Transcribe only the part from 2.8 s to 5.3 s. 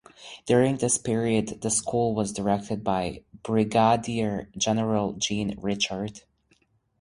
by Brigadier General